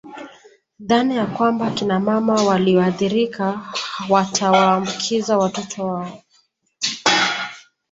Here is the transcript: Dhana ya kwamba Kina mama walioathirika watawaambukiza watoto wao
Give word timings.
Dhana 0.79 1.13
ya 1.13 1.25
kwamba 1.25 1.71
Kina 1.71 1.99
mama 1.99 2.43
walioathirika 2.43 3.73
watawaambukiza 4.09 5.37
watoto 5.37 5.85
wao 5.85 6.21